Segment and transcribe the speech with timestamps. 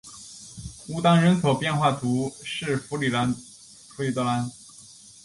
[0.87, 4.49] 乌当人口变化图示弗里德兰